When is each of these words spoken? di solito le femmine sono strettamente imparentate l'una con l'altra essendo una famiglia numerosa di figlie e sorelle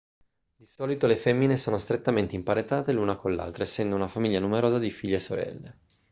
di 0.55 0.65
solito 0.65 1.05
le 1.05 1.15
femmine 1.15 1.57
sono 1.57 1.77
strettamente 1.77 2.33
imparentate 2.35 2.91
l'una 2.91 3.15
con 3.17 3.35
l'altra 3.35 3.61
essendo 3.61 3.93
una 3.93 4.07
famiglia 4.07 4.39
numerosa 4.39 4.79
di 4.79 4.89
figlie 4.89 5.17
e 5.17 5.19
sorelle 5.19 5.79